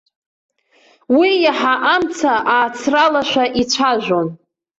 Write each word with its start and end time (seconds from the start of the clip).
Уи 1.17 1.29
иаҳа 1.43 1.73
амца 1.93 2.31
аацралашәа 2.53 3.45
ицәажәон. 3.61 4.27